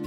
[0.00, 0.04] 一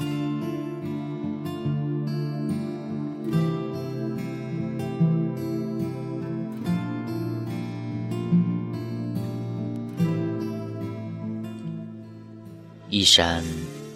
[13.04, 13.43] 闪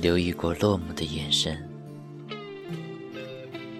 [0.01, 1.57] 留意过落寞的眼神，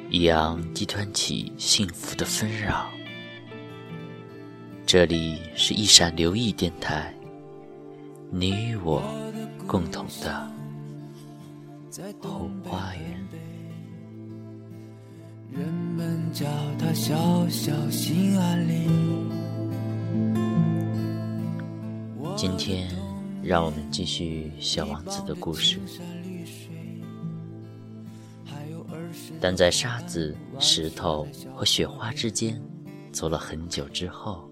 [0.10, 2.90] 一样击断起幸福的纷扰。
[4.86, 7.14] 这里是一闪留意电台，
[8.32, 9.04] 你与我
[9.68, 10.50] 共同的
[12.22, 13.28] 后花园。
[15.52, 16.46] 人们叫
[16.78, 19.32] 它小小心安岭。
[22.36, 23.06] 今天。
[23.46, 25.80] 让我们继续小王子的故事。
[29.40, 32.60] 但在沙子、石头和雪花之间
[33.12, 34.50] 走了很久之后，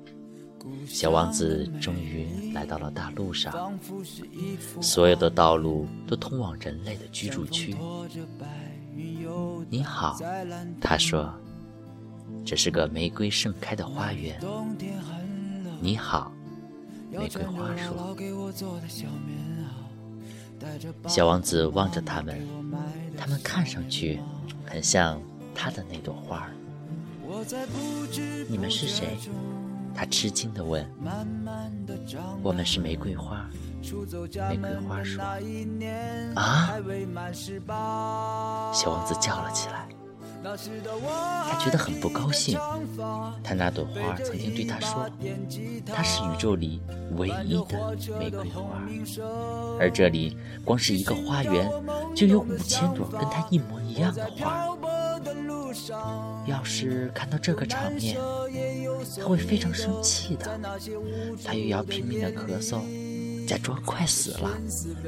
[0.87, 3.79] 小王子终于来到了大路上。
[4.81, 7.75] 所有的道路都通往人类的居住区。
[9.69, 10.17] 你好，
[10.79, 11.33] 他说
[12.45, 14.39] ：“这是个玫瑰盛开的花园。”
[15.81, 16.31] 你好。
[17.11, 18.15] 玫瑰花说
[21.07, 22.47] ：“小王子望着他们，
[23.17, 24.19] 他们看上去
[24.65, 25.21] 很像
[25.53, 26.49] 他的那朵花。
[28.47, 29.17] 你们是谁？”
[29.95, 30.85] 他吃惊地问。
[32.41, 33.47] “我们是玫瑰花。”
[34.49, 35.21] 玫瑰花说。
[36.35, 36.73] “啊！”
[38.73, 39.87] 小王子叫了起来。
[40.45, 42.59] 他觉得很不高兴。
[43.41, 45.09] 他那朵花曾经对他说
[45.87, 46.81] ：“它是宇宙里
[47.15, 48.83] 唯一的玫瑰花，
[49.79, 51.71] 而这里光是一个花园，
[52.13, 54.67] 就有五千朵跟它一模一样的花。
[56.45, 58.17] 要是看到这个场面，
[59.17, 60.59] 他会非常生气的。
[61.43, 62.81] 他又要拼命的咳嗽，
[63.47, 64.49] 假装快死了，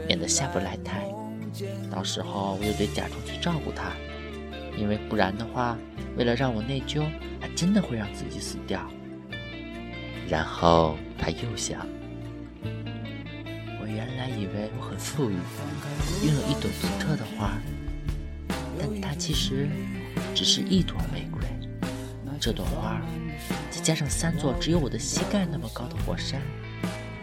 [0.08, 1.10] 免得下不来台。
[1.90, 3.92] 到时候我又得假装去照顾他。”
[4.78, 5.78] 因为不然的话，
[6.18, 7.06] 为了让我内疚，
[7.40, 8.86] 他真的会让自己死掉。
[10.28, 11.88] 然后他又想：
[13.80, 15.38] 我原来以为我很富裕，
[16.26, 17.58] 拥有一朵独特的花，
[18.78, 19.70] 但它其实
[20.34, 21.42] 只是一朵玫瑰。
[22.38, 23.02] 这朵花，
[23.72, 26.40] 再加上三座只有我的膝盖那么高的火山，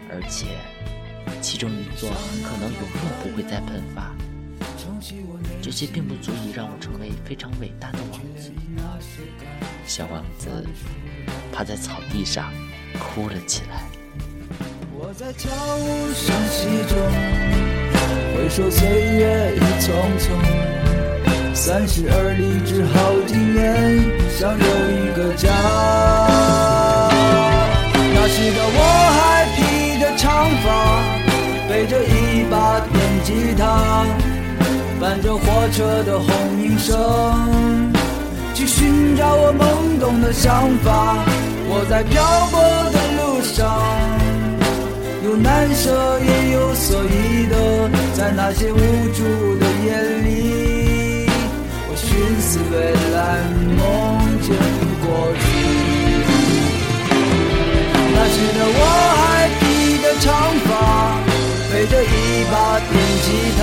[0.09, 0.47] 而且
[1.39, 2.89] 其中一座很可能永远
[3.21, 4.11] 不会再喷发。
[5.61, 8.51] 这些并不足以让我成为非常伟大的王子。
[9.87, 10.49] 小王子
[11.53, 12.51] 趴在草地上
[12.99, 13.83] 哭了起来。
[14.91, 16.99] 我在悄无声息中
[18.35, 20.27] 回首岁月已匆匆，
[21.53, 24.03] 三十而立之后几年，
[24.37, 25.47] 想有一个家。
[28.13, 28.79] 那时的我
[29.13, 30.67] 还披着长发，
[31.69, 34.05] 背着一把电吉他。
[34.99, 36.27] 伴着火车的轰
[36.57, 37.91] 鸣声，
[38.53, 41.23] 去寻找我懵懂的想法。
[41.69, 42.59] 我在漂泊
[42.91, 43.63] 的路上，
[45.23, 47.55] 有难舍也有所依的。
[48.15, 48.77] 在那些无
[49.13, 49.23] 助
[49.59, 50.62] 的夜里，
[52.13, 52.75] 寻思未
[53.11, 53.41] 来，
[53.75, 53.81] 梦
[54.41, 54.47] 见
[55.01, 55.43] 过去。
[58.13, 58.81] 那时的我
[59.17, 59.61] 还披
[59.97, 60.29] 着长
[60.63, 60.69] 发，
[61.73, 62.05] 背着一
[62.51, 62.53] 把
[62.87, 62.93] 电
[63.23, 63.61] 吉他。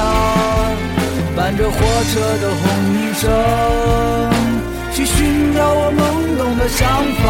[1.36, 1.76] 伴着火
[2.10, 2.12] 车
[2.42, 3.22] 的轰鸣声，
[4.92, 6.02] 去寻找我懵
[6.36, 6.82] 懂的想
[7.22, 7.24] 法。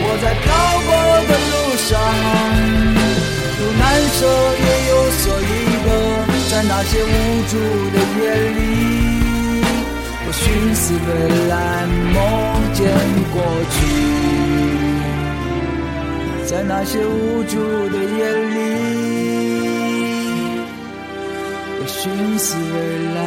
[0.00, 0.46] 我在漂
[0.86, 0.88] 泊
[1.28, 1.92] 的路上，
[3.60, 3.84] 有难
[4.16, 4.18] 舍
[4.64, 5.44] 也有所依
[5.84, 5.86] 的。
[6.50, 7.06] 在那些无
[7.50, 7.52] 助
[7.92, 8.20] 的夜
[8.56, 8.58] 里，
[10.38, 11.84] 我寻思未来，
[12.14, 12.14] 梦
[12.72, 12.86] 见
[13.32, 13.76] 过去。
[16.46, 18.56] 在那些无助的夜里。
[21.80, 22.76] 我寻思未
[23.16, 23.20] 来，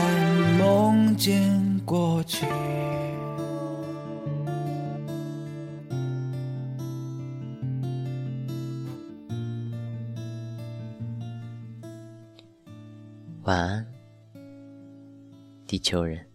[0.57, 2.47] 梦见过去。
[13.43, 13.85] 晚安，
[15.67, 16.30] 地球人。